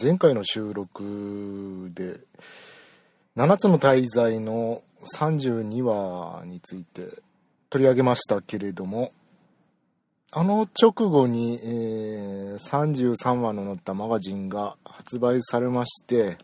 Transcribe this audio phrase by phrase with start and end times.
[0.00, 2.20] 前回の収録で
[3.36, 4.82] 7つの大罪の
[5.18, 7.08] 32話について
[7.68, 9.12] 取り上げましたけれども
[10.30, 16.38] あの直後に、えー、33話の載ったマガジンが発売されまして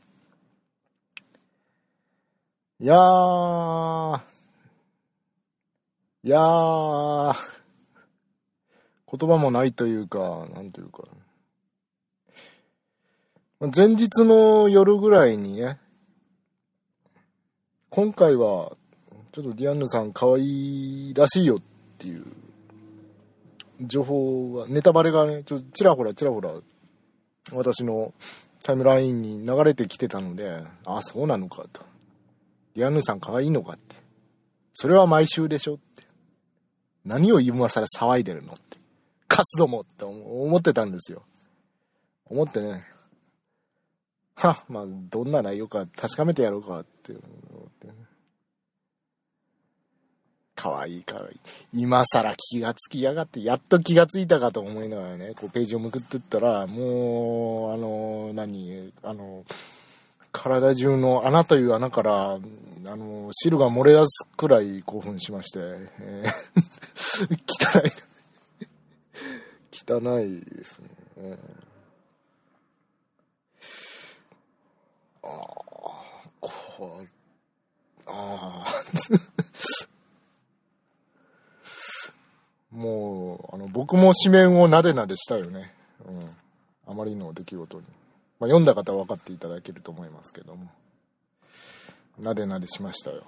[2.80, 4.21] いやー
[6.25, 7.35] いやー
[9.11, 11.05] 言葉もないというかなんというか
[13.61, 15.78] 前日の夜ぐらいにね、
[17.91, 18.77] 今回は、
[19.33, 21.60] ちょっとディアンヌさん可愛いらしいよっ
[21.98, 22.24] ていう
[23.80, 26.52] 情報が、ネタバレがね、ちょちらほらちらほら、
[27.50, 28.14] 私の
[28.62, 31.83] タイムラインに流れてきてたので、あ、そうなのかと。
[32.77, 33.97] ディアンヌさん可愛いのかって。
[34.72, 36.05] それは毎週でしょって。
[37.05, 38.78] 何を今更騒いでるのって。
[39.27, 41.25] カスどもって思ってたんですよ。
[42.27, 42.84] 思ってね、
[44.38, 47.94] は、まあ、どんな内容か確かめてやろうかって思ってね。
[50.55, 51.39] かわいいかわいい。
[51.72, 59.44] 今更気がつきやがって、やっと気がついたかと思いながらね、こうページをめくってったら、もう、あの、何、あの、
[60.31, 62.39] 体中の穴という穴から、あ
[62.97, 65.59] の、汁が漏れ出すくらい興奮しまして、
[66.00, 67.39] えー、
[67.83, 67.91] 汚い。
[69.91, 70.81] 汚いです
[71.16, 71.39] ね。
[75.29, 77.05] ああ、こ
[78.07, 78.67] ああ。
[82.71, 85.73] もう、あの、僕も紙面をなでなでしたよね。
[86.06, 86.31] うん。
[86.87, 87.84] あまりの出来事に。
[88.41, 90.71] まあ、読んだ方は分かっていただけると思いますけども。
[92.19, 93.25] なでなでしましたよ。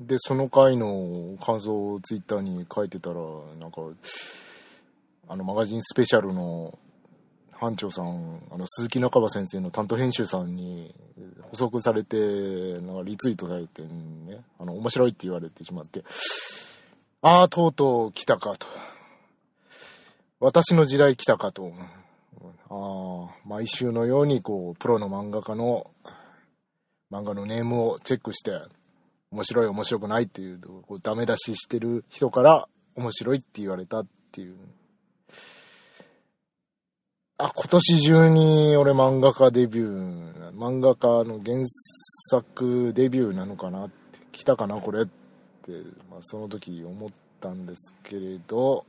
[0.00, 3.16] で、その回の感想をツイッターに書いてたら、
[3.58, 3.82] なんか、
[5.28, 6.78] あの、マガジンスペシャルの
[7.64, 10.94] 班長さん、あの、鈴木中葉先生の担当編集さんに
[11.50, 12.16] 補足されて、
[12.80, 16.04] なんかリツイートされてね、あの、面白いって言われてしまって、
[17.22, 18.66] ああ、とうとう来たかと。
[20.40, 21.72] 私の時代来たかと。
[22.68, 25.90] ああ、毎週のように、こう、プロの漫画家の、
[27.10, 28.60] 漫画のネームをチェックして、
[29.30, 34.56] 面白い面白くないっていう、こうダメ出ししてる人から、面白いって言われたっていう。
[37.36, 41.58] あ、今年中に俺漫画家デビュー、漫画家の原
[42.30, 45.10] 作デビューなのかなって、来たかなこれって、
[46.08, 48.86] まあ、その時思ったんですけれど、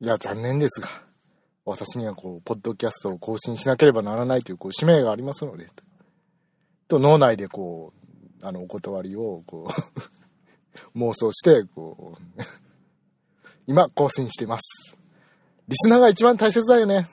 [0.00, 0.88] いや、残念ですが、
[1.64, 5.70] 私にはこう、ポッドキャストを更新しなければならないというこう使命がありますので、
[6.88, 7.94] と脳内でこ
[8.42, 9.66] う、あの、お断りをこ
[10.94, 12.42] う 妄想して、こう
[13.66, 15.03] 今更新してます。
[15.66, 17.08] リスナーが一番大切だよね。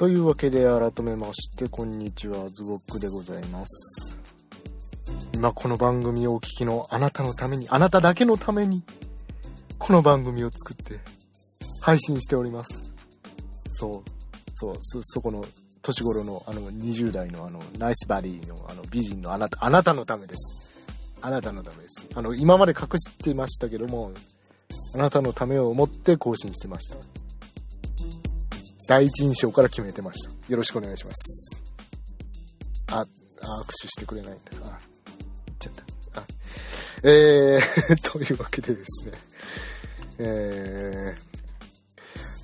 [0.00, 4.18] というわけで改めましてこんにちはズボックでございます。
[5.34, 8.82] 今この番組をお聞きのあなたのためにあなただけのために
[9.78, 11.00] この番組を作って
[11.82, 12.94] 配信しております。
[13.72, 14.10] そう
[14.54, 15.44] そうそそこの
[15.82, 20.70] 年頃のあの20代のあのナイスバディのあの美人のあなたあなたのためです
[21.20, 22.08] あなたのためです。
[22.14, 24.12] あの今まで隠してましたけども
[24.94, 27.19] あなたのためを思って更新してました。
[28.90, 30.30] 第一印象から決めてました。
[30.48, 31.62] よろしくお願いします。
[32.90, 33.06] あ、あ握
[33.80, 34.40] 手してくれないんだ。
[34.64, 34.80] あ、
[35.46, 35.72] 言っちゃっ
[36.12, 36.20] た。
[36.22, 36.24] あ
[37.04, 39.12] えー、 というわけでですね、
[40.18, 41.14] え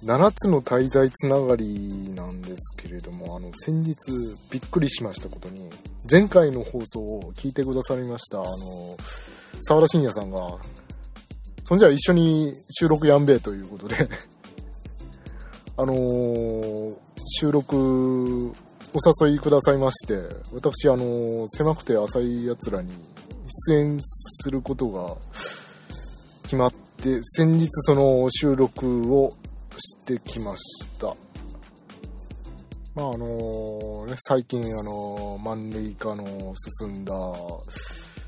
[0.05, 3.97] ー、7つの滞在つながりなんですけれども、あの、先日
[4.49, 5.69] びっくりしましたことに、
[6.09, 8.97] 前回の放送を聞いてくださりました、あの、
[9.63, 10.61] 沢田信也さんが、
[11.65, 14.09] そんじゃ一緒に収録やんべえということで
[15.79, 16.97] あのー、
[17.41, 17.77] 収録
[18.95, 20.15] お誘いくださいまして
[20.53, 22.91] 私あのー、狭くて浅いやつらに
[23.69, 25.17] 出演することが
[26.45, 29.35] 決まって先日その収録を
[29.77, 31.15] してきました。
[32.95, 37.13] まああのね最近あの満塁化の進んだ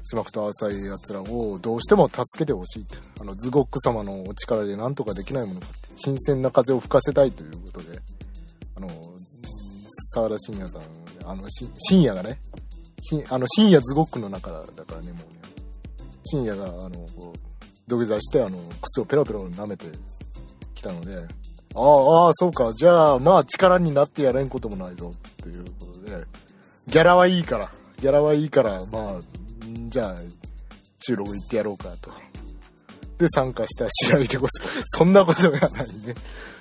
[0.04, 7.98] 狭くて浅いやつらをどうしても助けてほしいってあのズゴック様のお力で何とかできないものかって新鮮な風を吹かせたいということで
[8.76, 8.88] あの
[10.14, 10.82] 沢田信也さん
[11.24, 12.38] あの深夜がね
[13.28, 15.38] あの深夜ズゴックの中だからねもうね。
[16.24, 17.38] 深夜があのこう
[17.86, 19.86] 土下座してあの靴をペロペロ舐めて
[20.74, 21.16] きたので
[21.74, 22.72] ああそうか。
[22.74, 25.12] じゃあまあ力になってやれんこともないぞ。
[25.12, 26.24] っていうことで
[26.86, 27.70] ギャラはいいから。
[28.00, 29.20] ギャラはいいからまあ
[29.88, 30.16] じゃあ
[31.00, 32.10] 収録行ってやろうかと。
[33.18, 36.14] で参加した試合でござそんなことがないね。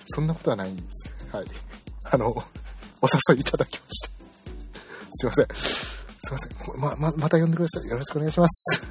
[0.08, 1.10] そんなことはないんです。
[1.32, 1.46] はい。
[2.04, 4.10] あのお誘いいただきました。
[5.12, 5.48] すいません。
[5.56, 6.82] すいません。
[6.82, 7.90] まままた呼んでください。
[7.90, 8.88] よろしくお願いします。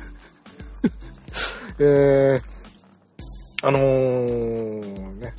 [1.79, 5.35] えー、あのー、ね。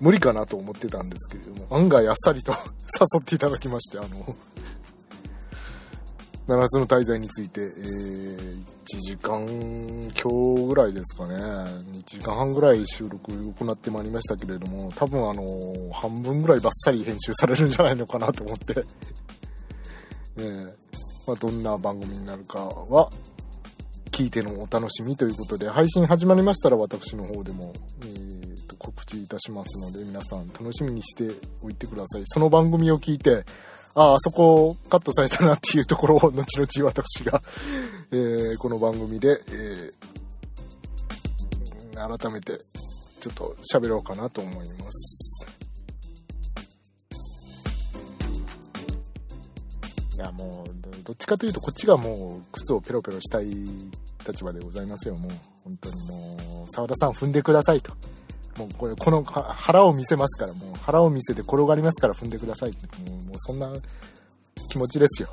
[0.00, 2.52] 無理かなと思ってたんですけれども案外あっさりと
[3.16, 4.36] 誘っていただきましてあの
[6.48, 11.34] 7つの滞在について、えー、1時間今日ぐらいですかね。
[11.36, 18.84] 1時間半ぐらい収録を行ってまいりましたけれども多分あの半分ぐらいバッサリ編集されるんじゃないのかなと思って。
[20.36, 20.74] ね
[21.26, 23.08] まあ、どんな番組になるかは
[24.10, 31.30] 聞いてのお楽しみということで配信始まりましたら私の方でも、えー、と告知いたしますので皆さん楽しみにして
[31.62, 32.22] おいてください。
[32.24, 33.44] その番組を聞いて
[33.94, 37.42] ああそこカットされたなっていうところを後々私が、
[38.10, 42.58] えー、この番組で、えー、改めて
[43.20, 45.46] ちょっと喋ろうかなと思います。
[50.14, 53.46] いやもうどっちかというとこっちがもう靴をペロペロしたい
[54.26, 55.16] 立場でございますよ。
[55.16, 55.32] もう
[55.64, 57.92] 本当にもう澤田さん踏んでくださいと。
[58.56, 63.72] もうこれこの腹を見せますからもう腹を見せて転がりますから踏んでくださいってもうもうそんな
[64.70, 65.30] 気持ちですよ。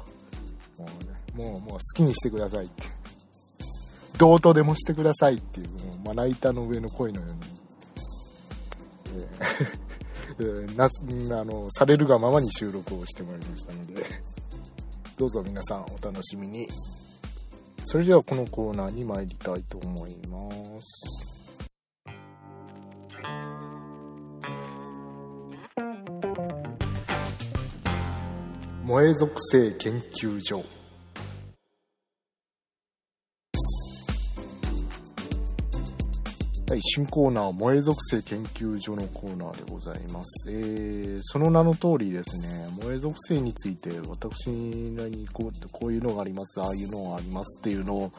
[0.78, 0.86] も
[1.36, 2.84] う,、ね、もうもう好きにしてくださいって
[4.18, 7.40] どうとでもしてくださいっていうもうまな板の上の声のように、
[9.16, 9.90] えー
[10.42, 10.86] え な
[11.40, 14.04] あのされるがままに収録をしてまいりましたので
[15.18, 16.68] どうぞ皆さんお楽しみに。
[17.84, 20.50] それではこのコーナーに参りたいと思いま
[20.82, 21.29] す。
[28.90, 30.64] 萌え属性研究所。
[36.80, 40.50] い、新コーナー、萌え属性研究所のコーナーでございます。
[40.50, 48.12] えー、その名の通りですね、萌え属性について私なりにこうこういうのがあります、ああいうのがありますっていうのを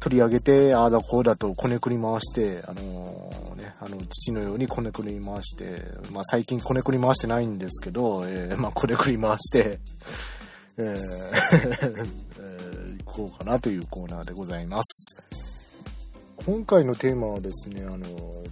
[0.00, 5.82] 取り上げて、ああだこうだとこねくり回して、あのー、ね、あの、父のようにこねくり回して、
[6.12, 9.78] まあ最近こねくり回してないんですけど、えー、まあこねくり回して、
[10.76, 10.86] えー
[12.40, 15.51] えー、行こうかなというコーナーでございます。
[16.44, 18.06] 今回のテーマはですね、あの、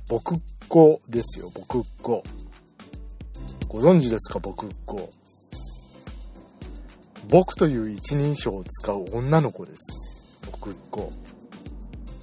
[0.09, 2.23] 僕っ子ですよ、僕っ子。
[3.67, 5.11] ご存知ですか、僕っ子。
[7.29, 9.81] 僕という一人称を使う女の子です。
[10.53, 11.13] 僕っ子。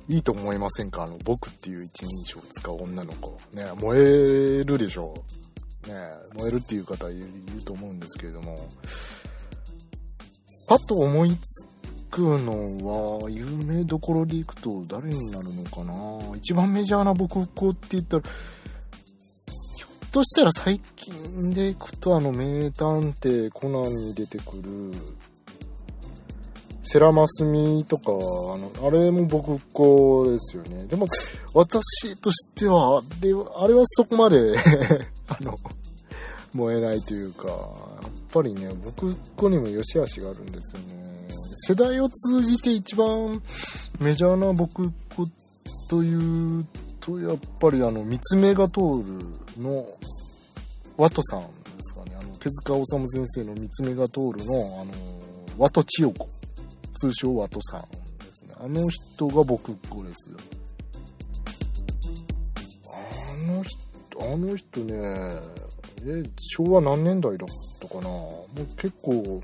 [0.08, 1.04] いいと思いませんか？
[1.04, 3.38] あの、僕っていう一人称を使う女の子。
[3.52, 5.22] ね、燃えるでしょ
[5.86, 5.90] う。
[5.90, 5.96] ね、
[6.34, 7.28] 燃えるっていう方いる
[7.66, 8.58] と思うんですけれども、
[10.70, 11.66] パッと思いつ
[12.10, 16.36] くのは、有名どころでいくと誰になるのかな？
[16.38, 24.94] 一番メジャーな僕っ子って言ったら、ひょっとしたら最近でいくとあの名探偵コナンに出てくる
[26.90, 28.14] セラマスミとか、あ
[28.58, 30.86] の、あれも僕っ子ですよね。
[30.86, 31.06] でも、
[31.54, 34.56] 私としては、あれはそこまで
[35.28, 35.60] あの、
[36.54, 37.48] 燃えないというか、
[38.38, 41.28] ぱりね、僕っ子にも良し悪しがあるんですよね。
[41.68, 43.42] 世代を通じて一番
[44.00, 44.92] メジャーな僕
[45.90, 46.66] という
[47.00, 49.88] と、やっぱりあの、三つ目が通るの、
[50.98, 51.48] ワトさんで
[51.82, 52.16] すかね。
[52.20, 54.92] あの、手塚治虫先生の三つ目が通るの、あの、
[55.58, 56.30] ワト千代子。
[57.00, 57.88] 通称ワトさんで
[58.34, 58.54] すね。
[58.60, 60.38] あの人が僕っ子ですよ。
[62.94, 65.42] あの人、あの人ね、
[66.06, 67.48] え、昭和何年代だっ
[67.80, 69.42] たかなもう結構、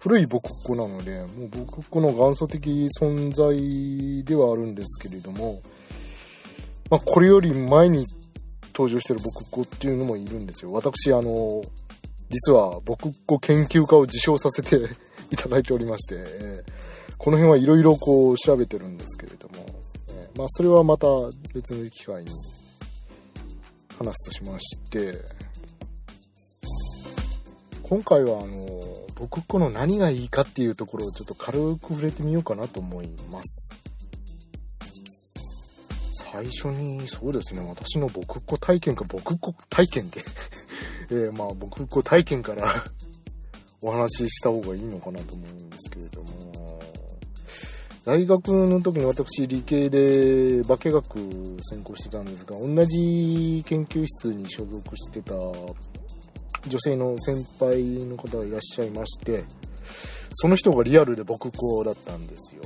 [0.00, 5.60] 古い僕っ子なので、もう僕っ子の元祖的存在ではあるんですけれども、
[6.90, 8.06] まあ、これより前に
[8.72, 10.72] 登場してる僕っ子っていうのもいるんですよ。
[10.72, 11.62] 私、あの、
[12.30, 14.76] 実は僕っ子研究家を自称させて
[15.30, 16.16] いただいておりまして、
[17.18, 19.66] この辺はいろいろこう調べてるんですけれども、
[20.10, 21.06] え、まあ、それはまた
[21.52, 22.30] 別の機会に
[23.98, 25.18] 話すとしまして、
[27.82, 28.68] 今回はあの、
[29.16, 33.76] 僕っ子の何がいいかっていうところをちょっと軽く触れてみようかなと思います。
[36.12, 40.22] 最初に、そうですね、私の僕っ子体験か、僕っ子体験で
[41.10, 42.72] え、まあ、僕っ子体験から
[43.82, 46.80] お話しした方がいいのかなと思うんですけれども、
[48.04, 51.18] 大学の時に私、理系で化学
[51.60, 59.44] 専攻してたんですが、同じ研究室に所属してた女性の先輩の方がいらっしゃいまして、
[60.32, 62.62] その人がリアルで僕っ子だったんですよ。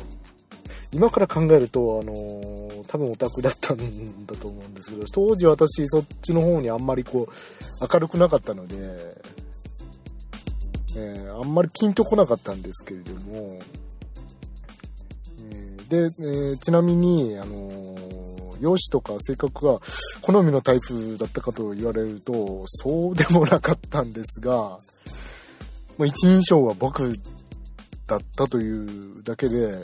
[0.92, 8.76] 今から考えると、あの、多分オタクだったんだと思うんですけど、当時私そっちの方にあんまりこう、明るくなかったので、
[10.96, 13.58] えー、あんまりピンとこなかったんですけれども、
[15.92, 17.94] で、えー、ちなみに、あの
[18.60, 19.78] 容姿とか性格が
[20.22, 24.78] 好みのタイプだったかと言われると、そうでもなかったんですが、も
[25.98, 27.12] う一人称は僕
[28.06, 29.74] だったというだけで、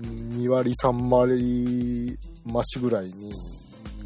[0.00, 3.30] 2割3割増しぐらいに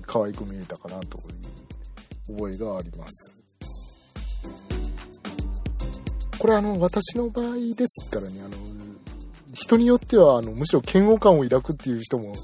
[0.07, 3.37] 可愛く見えたかなという覚えがあります。
[6.37, 8.88] これあの私の場合ですからねあの
[9.61, 12.35] 人によってはあのむしろ嫌悪感を抱くっていう人も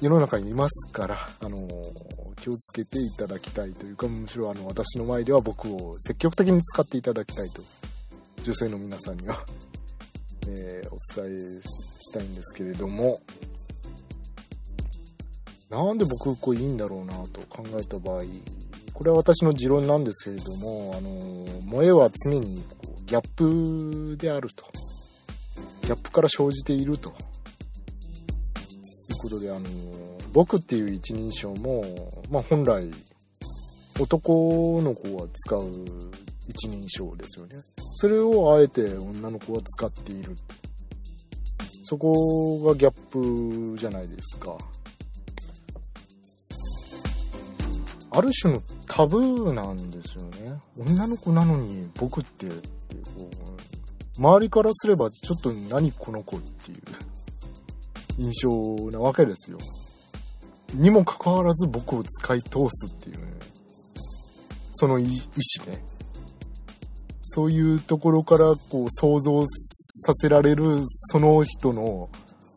[0.00, 1.66] 世の中にいますからあの
[2.36, 7.62] 気をつけていただきたいというかむしろあの私の前では僕を積極的に使っていただきたいと
[8.44, 9.44] 女性の皆さんには
[10.48, 13.20] えー、お伝えしたいんですけれども、
[15.68, 18.22] なんで僕こういいんだろうなと考えた場合、
[18.94, 24.64] これは私の持論なんですけれども、あの、萌えは常にこうギャップであると。
[25.90, 27.08] ギャップから生じていると。
[27.08, 27.16] いう
[29.22, 29.66] ことで、あの、
[30.32, 31.82] 僕っていう一人称も、
[32.30, 32.88] まあ本来、
[33.98, 35.68] 男の子は使う
[36.46, 37.56] 一人称ですよね。
[37.96, 40.36] それをあえて女の子は使っている。
[41.82, 44.56] そこがギャップじゃないですか。
[48.12, 50.56] ある種のタブーなんですよね。
[50.78, 52.60] 女の子なのに僕ってって
[53.18, 53.79] こう、
[54.20, 56.78] 周りからすればちょっと何この子っていう
[58.18, 58.50] 印象
[58.90, 59.56] なわけですよ。
[60.74, 63.22] にもかかわらず僕を使い通すっていうね。
[64.72, 65.12] その意思
[65.72, 65.82] ね。
[67.22, 72.10] そういうところからこう想像させられるその人の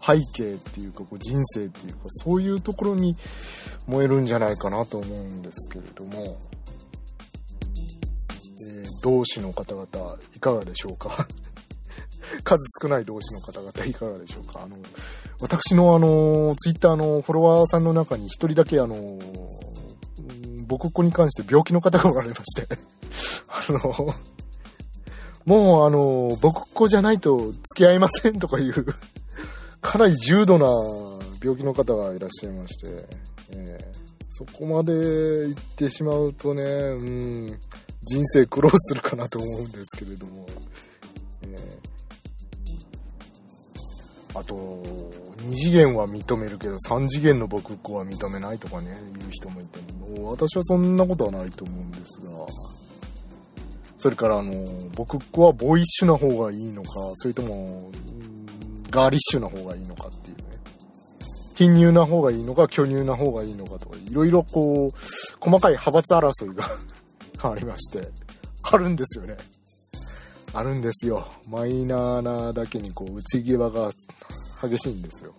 [0.05, 3.15] 背景っていうかこう人生っていうかそういうところに
[3.88, 6.38] 燃えるんじゃないかなと思うんですけれども、
[8.67, 11.25] えー、同志の方々いかがでしょうか？
[12.43, 14.61] 数少ない同志の方々いかがでしょうか。
[14.63, 14.77] あの
[15.39, 19.19] 私のあのツイッターのフォロワーさんの中に1人だけあの
[20.67, 22.67] 僕っ子に関して病気の方がおられまして。
[23.47, 24.13] あの
[25.45, 28.85] もうあの、僕っ子じゃないと付き合いませんとかいう
[29.81, 30.67] かなり重度な
[31.41, 33.05] 病気の方がいらっしゃいまして、
[33.51, 37.59] えー、そこまで行ってしまうとね、うん、
[38.03, 40.47] 人生苦労するかなと思うんですけれども、
[41.43, 41.92] えー、
[44.35, 44.55] あと、
[45.43, 52.31] 2次元は認めるけど3次元の僕っ子は認めないとかね、言う人もいて、もう私はそんなことはないと思うんですが、
[53.97, 54.53] それからあの、
[54.95, 57.91] 僕っ子はボイッシュな方がいいのか、それとも、
[58.89, 60.43] ガーリッシュな方がいいのかっていうね。
[61.55, 64.97] 貧乳な方がいいのか、巨乳な方がいいのかとか、いろいろこう、
[65.39, 66.65] 細かい派閥争いが
[67.51, 68.09] ありまして、
[68.63, 69.37] あるんですよね。
[70.53, 71.27] あるんですよ。
[71.50, 73.91] マイナーなだけにこう、内際が
[74.62, 75.33] 激しいんですよ。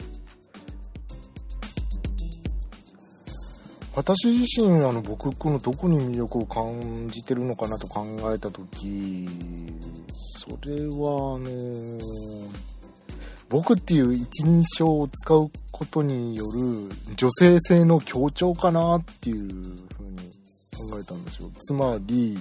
[3.96, 8.04] 私自身あの僕このどこに魅力を感じてるのかなと考
[8.34, 9.28] えた時
[10.12, 12.00] それはあの
[13.48, 19.78] 僕っていう一人称を使うことによる女性性の強調かなっていうふうに
[20.90, 22.36] 考えたんですよつまり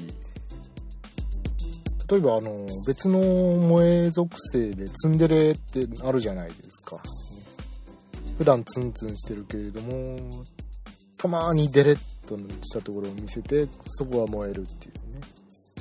[2.09, 3.19] 例えばあの別の
[3.61, 7.01] 萌え属性でツンデレってあるじゃないですか。
[8.37, 10.17] 普段ツンツンしてるけれども
[11.17, 15.21] たまにデレッとしたところを見せてそこは燃えるっていうね。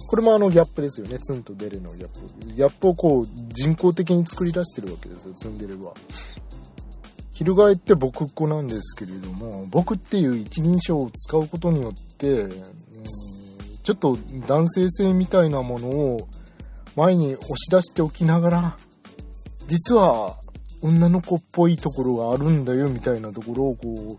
[0.08, 1.18] これもあのギャップですよね。
[1.18, 2.46] ツンとデレのギャップ。
[2.46, 5.94] ギャップをこう人工的に作り出してるわけですよツンデレは。
[7.32, 12.46] 翻って僕っ子なんですけれども僕っていう一人称を使うことによって、
[13.82, 16.28] ちょっと男性性みたいなものを
[16.96, 18.76] 前に押し出しておきながら
[19.66, 20.36] 実は
[20.82, 24.18] 女の子っぽいところがあるんだよみたいなところをこ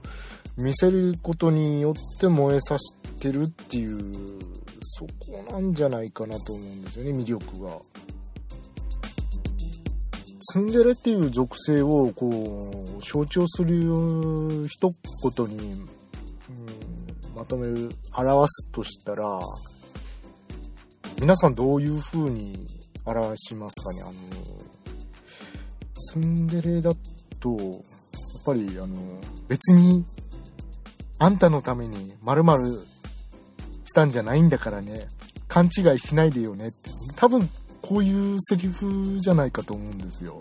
[0.58, 4.00] う見せることによって燃えさせてるっていう
[4.82, 7.80] そこなんじゃないかなと思うんですよね魅力が。
[10.52, 12.30] ツンデレっていう属性をこ
[13.00, 14.94] う象徴する一
[15.38, 15.86] 言に、
[17.36, 19.40] まとめる表すとしたら
[21.20, 22.68] 皆さんどういう風に
[23.06, 24.02] 表しますかね？
[24.02, 24.14] あの
[25.96, 26.94] ツンデレだ
[27.40, 27.82] とやっ
[28.46, 28.96] ぱりあの
[29.48, 30.06] 別に
[31.20, 32.62] あんたのために〇〇
[33.86, 35.08] したんじゃないんだからね。
[35.48, 36.70] 勘違いしないでよね。
[36.70, 37.48] って多分
[37.82, 40.40] こういうセリフじゃないかと思うんですよ。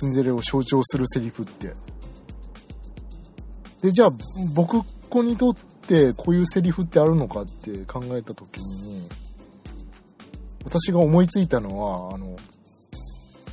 [0.00, 1.74] ツンデレを象徴するセリフって。
[3.82, 4.12] でじゃあ
[4.54, 9.08] 僕子にとってこういうセリフってあるのかって考えた時に
[10.64, 12.36] 私が思いついたのはあの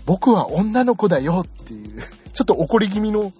[0.05, 2.01] 僕は女の子だよっていう
[2.33, 3.31] ちょっと怒り気味の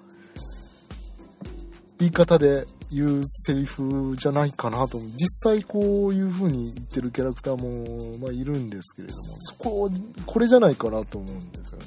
[1.99, 5.09] 言い方で言うセリフじゃないかなと思う。
[5.15, 9.89] 実際こういう風に言ってるキャラクターも、まあ、いるんですけれどもそこ
[10.25, 11.85] これじゃないかなと思うんですよね。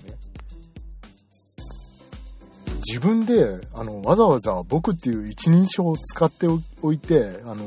[2.87, 6.47] 自分であのわざわざ僕っていう一人称を使って
[6.85, 7.65] おいてあの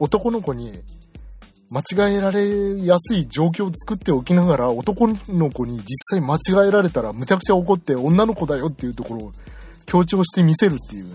[0.00, 0.72] 男の子に
[1.70, 9.32] 間違えられやすい状況を作っておきながら男の子に実際間違えられたらむちゃくちゃ怒って女の子だよっていうところを
[9.86, 11.10] 強調してみせるっていうね。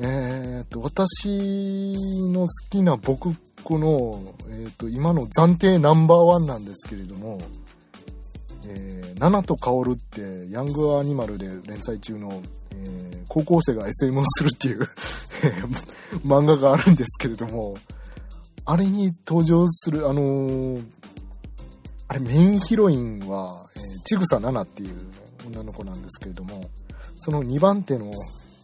[0.00, 1.96] えー、っと、私
[2.32, 7.38] の好きな僕この、えー、っと、今の暫定ナンバーワンなんですけれども、
[8.66, 12.42] えー、ナナとカオルってヤングアニマルで連載中の、
[12.72, 14.88] えー、高校生が SM をするっていう
[16.24, 17.74] 漫画があるんですけれども、
[18.64, 20.84] あれに登場する、あのー、
[22.08, 24.96] あれメインヒロインは、えー、ちぐさナナっていう、
[25.48, 26.60] 女の子なんですけれども、
[27.18, 28.12] その2番手の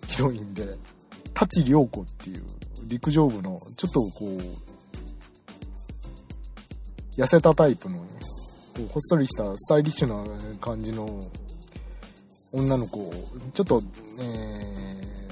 [0.07, 0.77] ヒロインで、
[1.33, 2.45] 舘涼子っていう
[2.87, 4.39] 陸上部のちょっとこう
[7.21, 8.05] 痩せたタイプの、こ
[8.81, 10.23] うほっそりしたスタイリッシュな
[10.61, 11.25] 感じの
[12.53, 13.11] 女の子を
[13.53, 13.83] ちょっと、
[14.19, 15.24] えー、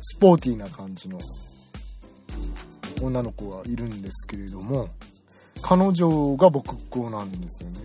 [0.00, 1.18] スポーティーな感じの
[3.02, 4.88] 女の子がいるんですけれども
[5.62, 7.80] 彼女が僕っ子なんですよね。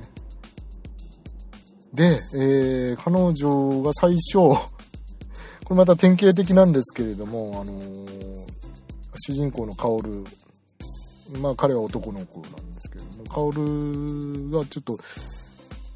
[1.94, 4.34] で、えー、彼女が最初
[5.64, 8.46] これまた典型的なんですけれども、あのー、
[9.16, 10.24] 主人公の薫、
[11.42, 15.00] まあ彼は男の子なんですけれども、薫がちょっと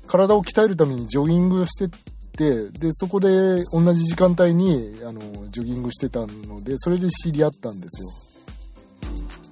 [0.08, 1.96] 体を鍛えるためにジョギングをして
[2.40, 3.28] て、で、そこで
[3.74, 5.20] 同じ時間帯に、あの、
[5.52, 8.10] ジョギングしてたので、それで知り合ったんですよ。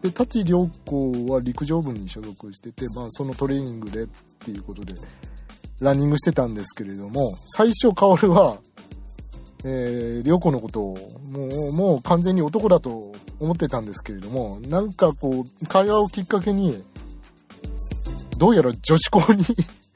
[0.04, 4.08] で、舘涼子は陸上部に所属してて、まあそのトレーニングでっ
[4.40, 4.94] ていうことで、
[5.82, 8.60] ランニングしてたんですけれども、最初薫は、
[9.66, 10.98] えー、涼子のことを
[11.30, 16.84] もうもう完全に男だと思ってたんですけれどもなんかこう会話をきっかけに
[18.38, 19.44] どうやら女子校に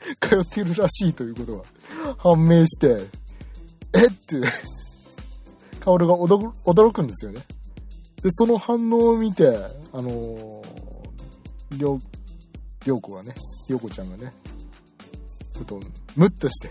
[0.20, 3.08] 通っているらしいということが判明して
[3.94, 4.12] えっ？
[4.12, 4.42] て
[5.80, 7.42] 薫が驚くんですよね
[8.22, 9.48] でその反応を見て
[9.94, 10.62] あの
[11.72, 12.00] りょう
[12.86, 13.36] 涼子がね
[13.70, 14.34] 涼子ちゃんがね
[15.54, 15.80] ちょっと
[16.16, 16.70] ムッとして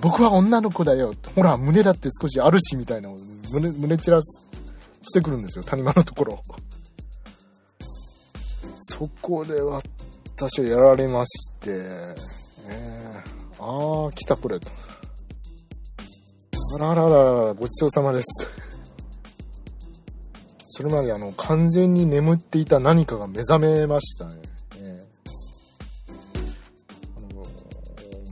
[0.00, 1.14] 僕は女の子だよ。
[1.34, 3.08] ほら、胸だって少しあるし、みたいな
[3.50, 6.42] 胸、胸散らしてくるんですよ、谷間のところ。
[8.78, 9.82] そこでは
[10.38, 14.70] 私はやられまして、えー、ああ、来たこれと。
[16.74, 18.50] あらららら、ごちそうさまです。
[20.66, 24.46] それまであの、完全に眠っていた何かが目覚めましたね。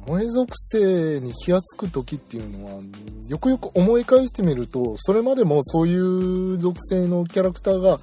[0.07, 2.83] 萌え属性に気が付く時っていうのは
[3.27, 8.03] よくよく思い返してみるとそれまでもそういう属性のキャラクターが好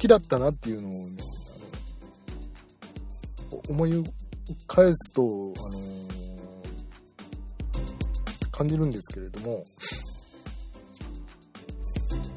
[0.00, 1.22] きだったなっていうのを、ね、
[3.70, 4.04] 思い
[4.66, 9.64] 返すと、あのー、感じるんですけれども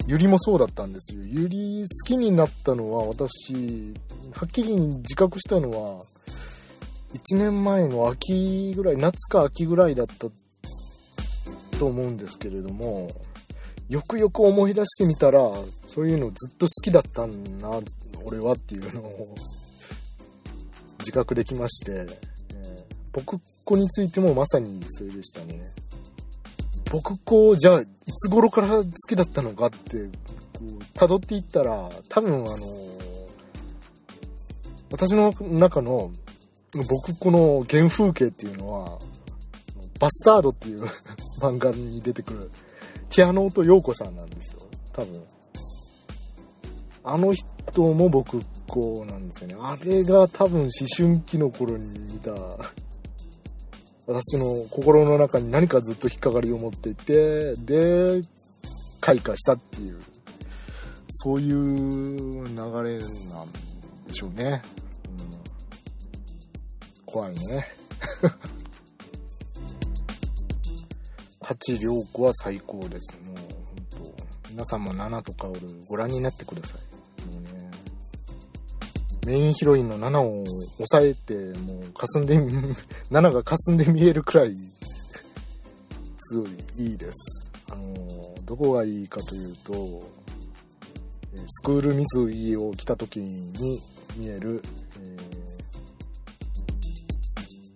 [0.05, 1.21] ゆりもそうだったんですよ。
[1.23, 3.93] ゆり好きになったのは私
[4.33, 6.03] はっきり自覚したのは
[7.13, 10.27] 1年前の秋ぐらい夏か秋ぐらいだった
[11.77, 13.09] と思うんですけれども
[13.89, 15.39] よくよく思い出してみたら
[15.85, 17.79] そういうのずっと好きだったんだな
[18.25, 19.35] 俺はっていうのを
[21.03, 22.07] 自覚できまして、
[22.55, 25.71] え、僕子についてもまさにそれでしたね。
[26.91, 30.05] 僕っ子、じゃあ、いつ頃から好きだったのかって、
[30.53, 32.47] こう、辿っていったら、多分あの、
[34.91, 36.11] 私の中の
[36.75, 38.99] 僕っ子の原風景っていうのは、
[39.99, 40.83] バスタードっていう
[41.39, 42.51] 漫画に出てくる、
[43.09, 44.61] ティアノート陽子さんなんですよ。
[44.91, 45.23] 多分。
[47.03, 49.55] あの人も僕っ子なんですよね。
[49.59, 52.31] あれが多分思春期の頃に見た、
[54.07, 58.21] 私の心の中に何かずっと引っかかりを持っていて、で、
[59.01, 59.99] 開花したっていう、
[61.09, 62.99] そういう流れなんで
[64.13, 64.61] しょうね。
[65.05, 67.39] うん、怖いね。
[71.41, 73.17] 八良子は最高です。
[73.25, 73.45] もう、本
[74.45, 76.92] 当皆さんも7とかおるご覧になってください。
[79.25, 80.45] メインヒロインの7を
[80.77, 82.37] 抑えて、もう霞んで、
[83.11, 84.55] 7が霞んで見えるくらい、
[86.19, 87.51] すごいいいです。
[87.69, 90.03] あの、どこがいいかというと、
[91.47, 93.51] スクール水着を着た時に
[94.17, 94.61] 見える、
[94.99, 95.21] えー、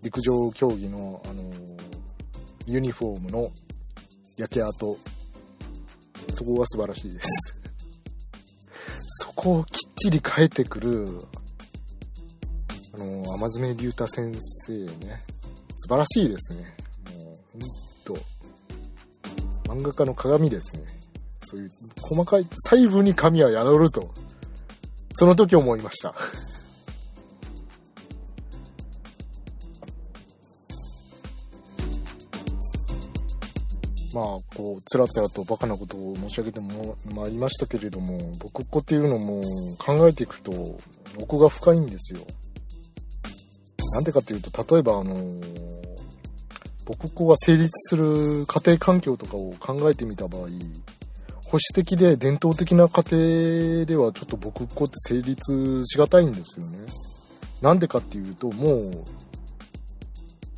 [0.04, 1.44] 陸上競技の、あの
[2.66, 3.52] ユニフォームの
[4.36, 4.98] 焼け跡、
[6.34, 7.54] そこが素晴らしいです。
[9.24, 11.08] そこをきっちり変えてくる
[12.98, 14.34] あの天爪龍太先
[14.66, 15.22] 生ね。
[15.76, 16.76] 素晴らしいですね。
[17.14, 17.62] もうほん
[18.04, 18.18] と
[19.70, 20.82] 漫画家の鏡ですね。
[21.46, 24.10] そういう細かい細部に神は宿ると
[25.14, 26.16] その時思いました。
[34.12, 39.44] まあこうつらつらとバカなことを申し上げてもまいりましたけれども僕っ子っていうのも
[39.78, 40.80] 考えていくと
[41.20, 42.22] 奥が深いんですよ。
[43.98, 45.42] なんでかっていうと、例えばあのー、
[46.86, 50.48] 僕子が成立する家庭環境とかを考えてみた場合、保
[51.54, 53.04] 守的で伝統的な家
[53.80, 56.78] 庭ではちょっと僕っ子って成立しがたいんですよね。
[57.60, 59.04] なんでかっていうと、もう、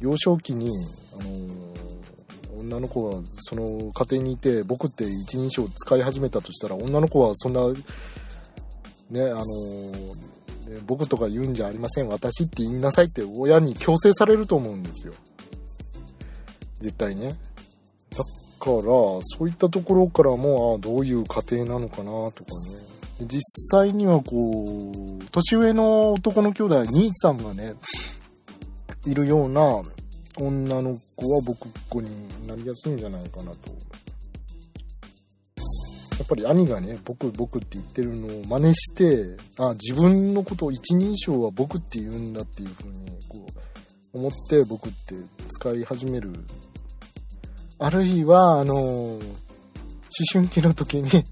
[0.01, 0.69] 幼少期に、
[1.13, 7.61] あのー、女の子がその家庭にいて、僕って一人称を使い始めたとしたら、女の子はそんな、
[9.11, 10.38] ね、あのー
[10.85, 15.13] 僕とか言うんじゃありません私って言いなさいって親に強制されると思うんですよ。
[16.81, 17.35] 絶対ね。
[18.11, 18.17] だ
[18.59, 22.51] からそういったところからもあどういう家庭なのかなとか
[23.21, 23.25] ね。
[23.25, 27.73] 実際にはこう年上の男の兄弟兄さんがね
[29.05, 29.81] いるような
[30.37, 33.57] 女の子は僕っ子になりやすいんじゃないかなと。
[36.23, 43.45] っぱり兄がね、僕、僕って言ってるのを真似して、あ、自分のことを一人称は僕って言うんだっていう風に、こ
[44.13, 45.15] う、思って僕って
[45.49, 46.33] 使い始める。
[47.77, 49.19] あるいは、あの思
[50.33, 51.09] 春期の時に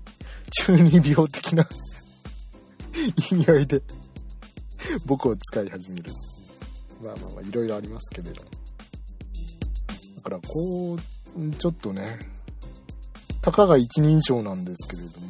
[0.65, 1.67] 中二病的な
[3.31, 3.81] 意味合いで
[5.05, 6.11] 僕を使い始める。
[7.03, 8.43] まあまあまあ、いろいろありますけれど。
[10.15, 10.99] だから、こう、
[11.57, 12.36] ちょっとね、
[13.47, 15.27] たかが一人称なんですけれども、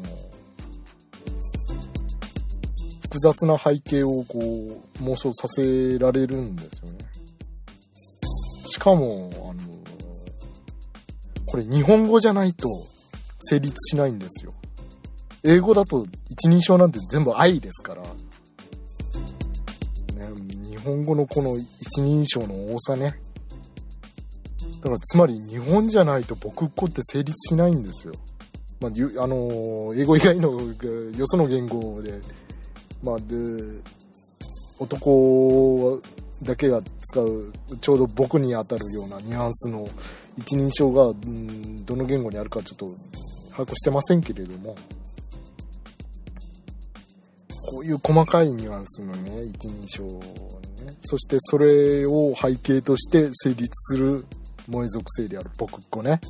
[3.03, 6.97] 複雑な背景をこう妄想させられるんですよね。
[8.65, 9.59] しかも、あの、
[11.45, 12.67] これ日本語じゃないと
[13.39, 14.51] 成立しないんですよ。
[15.43, 18.09] 英語だと一人称なんて全部愛ですから、ね、
[20.71, 23.21] 日本語のこの一人称の多さね、
[24.87, 28.13] だからつまり日本じゃないと僕っ子って成立しないんですよ。
[28.79, 30.61] まあ、あの英語以外の
[31.17, 32.21] よその言語で、
[33.03, 33.81] まあ、で
[34.79, 35.99] 男
[36.43, 39.89] だけが使うちょうど僕に当たるようなニュアンスの
[40.37, 42.95] 一人称が、うん、どの言語にあるかちょっと
[43.51, 44.75] 把握してませんけれども
[47.71, 50.03] こういう細かいニュアンスのね一人称
[50.85, 54.25] ねそしてそれを背景として成立する
[54.67, 56.21] 萌え属性である僕っ子ね。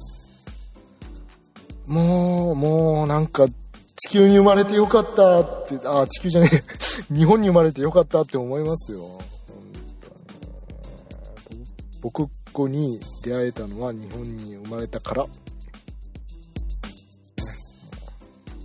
[1.85, 6.63] もう、もうなんか、地球に生まれてよかったって、あ、地球じゃねえ、
[7.13, 9.19] 日本に生まれてよかったって思いますよ。
[12.01, 15.25] 僕っ子に出会えたのは日本に生まれたから。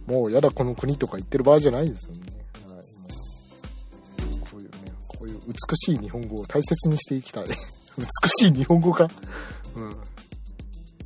[0.06, 2.20] もうやだこの国とか言ってる場合じゃないですよね。
[2.68, 7.44] はい、こういうね、こういう美しい日本語を大切にしていきたい。
[7.96, 9.08] 美しい日本語か
[9.76, 9.96] うん。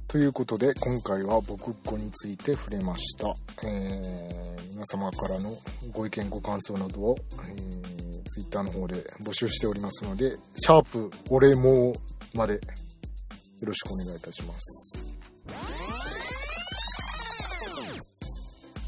[0.08, 3.34] ということで、今回は僕っ子について触れました。
[3.64, 5.56] えー、皆様からの
[5.92, 11.96] ご意見、ご感想などを、えー、Twitter の方で募集しておりますので、シャープ、俺も
[12.34, 12.60] までよ
[13.62, 15.16] ろしくお願いいたします。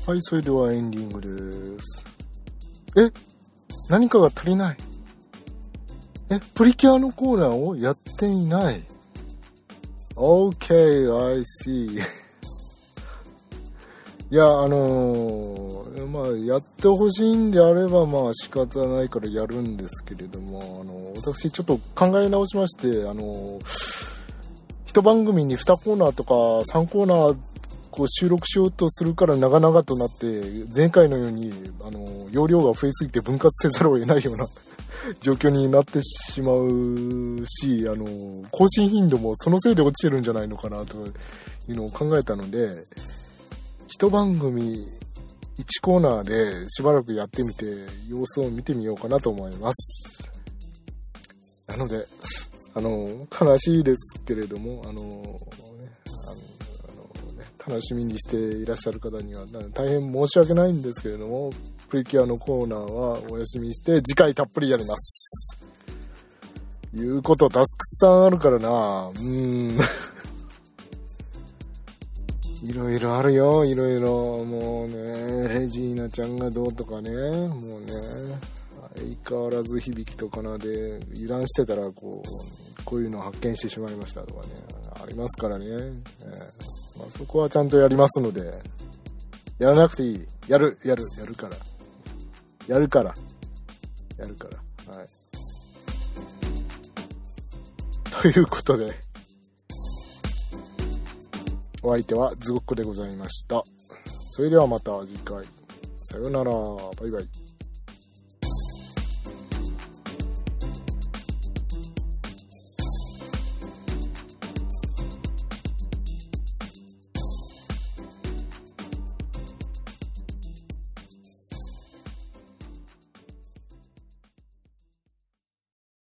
[0.07, 1.21] はいそれではエンディング
[1.77, 2.05] です。
[2.97, 3.13] え？
[3.91, 4.77] 何かが足りない。
[6.31, 6.41] え？
[6.55, 8.83] プリキュアのコーナーをやっていない。
[10.19, 10.75] OK
[11.33, 12.01] I see
[14.31, 23.63] いや、あのー、まあ、やってほしいんであれば、まあ、仕方ないからやるんですけれども、あの、私、ちょっと考え直しまして、あのー、
[24.87, 27.37] 一番組に2コーナーとか3コーナー、
[27.91, 30.27] こう収録しようとするから長々となって、
[30.77, 31.51] 前回のように、
[31.83, 34.47] あの容量が増えすぎて分割せざるを得ないような
[35.21, 40.97] 状況になってしまうし、あの更新頻度もそのせいで落ちてるんじゃないのかなと
[41.69, 42.85] いうのを考えたので、
[43.87, 44.87] 一番組
[45.59, 47.65] 1コーナーでしばらくやってみて
[48.09, 50.31] 様子を見てみようかなと思います。
[51.67, 52.07] なので
[52.75, 55.09] あの悲しいですけれどもあの、ね、
[56.89, 59.45] あのね、楽しみにしていらっしゃる方には
[59.75, 61.51] 大変申し訳ないんですけれども
[61.89, 65.59] プリキュアのコーナーはお休みして次回たっぷりやります
[66.95, 69.77] 言うことたくさんあるからなうん
[72.63, 74.45] いろいろあるよ、いろいろ。
[74.45, 77.93] もうね、レジーナちゃんがどうとかね、もうね、
[78.97, 84.49] 相変わらず響きとかなで、油断してたら、こう、こういうの発見してしまいましたとかね、
[85.01, 85.67] ありますからね。
[85.67, 88.53] えー、まあ、そこはちゃんとやりますので、
[89.61, 90.27] やらなくていい。
[90.49, 91.57] やる、やる、やるから。
[92.69, 93.15] やるから。
[94.19, 94.49] やるか
[94.87, 94.95] ら。
[94.95, 95.09] はい。
[98.23, 98.95] ということで、
[101.83, 103.63] お相手はズゴッコでございました。
[104.31, 105.45] それではまた次回。
[106.05, 106.53] さようなら。
[106.53, 107.29] バイバイ。